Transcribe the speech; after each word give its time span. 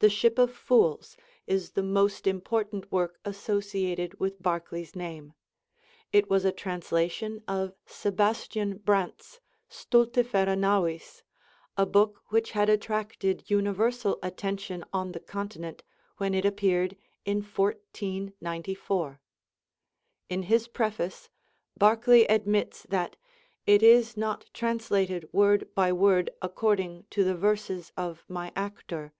'The 0.00 0.10
Ship 0.10 0.38
of 0.40 0.50
Fools' 0.52 1.16
is 1.46 1.70
the 1.70 1.82
most 1.82 2.26
important 2.26 2.90
work 2.90 3.20
associated 3.24 4.18
with 4.18 4.42
Barclay's 4.42 4.96
name. 4.96 5.34
It 6.12 6.28
was 6.28 6.44
a 6.44 6.50
translation 6.50 7.44
of 7.46 7.76
Sebastian 7.86 8.78
Brandt's 8.78 9.38
'Stultifera 9.68 10.56
Navis,' 10.58 11.22
a 11.76 11.86
book 11.86 12.22
which 12.30 12.50
had 12.50 12.68
attracted 12.68 13.48
universal 13.48 14.18
attention 14.20 14.84
on 14.92 15.12
the 15.12 15.20
Continent 15.20 15.84
when 16.16 16.34
it 16.34 16.44
appeared 16.44 16.96
in 17.24 17.36
1494. 17.42 19.20
In 20.28 20.42
his 20.42 20.66
preface, 20.66 21.30
Barclay 21.78 22.24
admits 22.24 22.82
that 22.88 23.14
"it 23.64 23.80
is 23.80 24.16
not 24.16 24.46
translated 24.52 25.32
word 25.32 25.72
by 25.72 25.92
word 25.92 26.30
according 26.42 27.06
to 27.10 27.22
the 27.22 27.36
verses 27.36 27.92
of 27.96 28.24
my 28.26 28.50
actor. 28.56 29.12